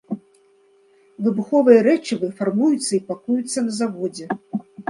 [1.25, 4.25] Выбуховыя рэчывы фармуюцца і пакуюцца на заводзе.